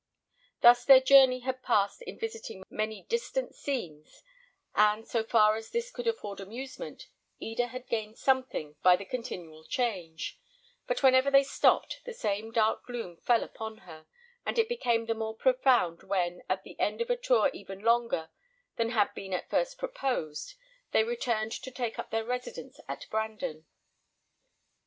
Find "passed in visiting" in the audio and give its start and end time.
1.61-2.63